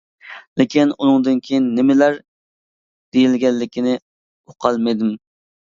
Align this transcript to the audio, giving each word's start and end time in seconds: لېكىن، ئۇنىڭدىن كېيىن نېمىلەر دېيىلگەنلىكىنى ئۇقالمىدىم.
لېكىن، 0.61 0.93
ئۇنىڭدىن 0.95 1.43
كېيىن 1.49 1.67
نېمىلەر 1.81 2.19
دېيىلگەنلىكىنى 3.19 3.97
ئۇقالمىدىم. 4.03 5.19